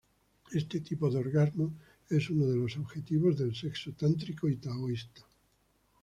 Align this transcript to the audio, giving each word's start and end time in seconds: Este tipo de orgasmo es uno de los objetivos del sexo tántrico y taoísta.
Este 0.51 0.79
tipo 0.81 1.11
de 1.11 1.19
orgasmo 1.19 1.73
es 2.09 2.31
uno 2.31 2.47
de 2.47 2.57
los 2.57 2.75
objetivos 2.75 3.37
del 3.37 3.53
sexo 3.55 3.91
tántrico 3.91 4.49
y 4.49 4.55
taoísta. 4.55 5.21